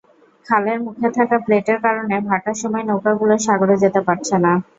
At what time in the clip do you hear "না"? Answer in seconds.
4.45-4.53